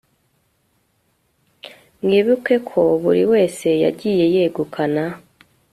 mwibuke 2.03 2.55
ko 2.69 2.81
buri 3.01 3.23
wese 3.31 3.67
yagiye 3.83 4.23
yegukana 4.33 5.05